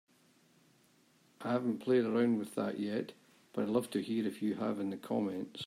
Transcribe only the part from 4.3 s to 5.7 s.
you have in the comments.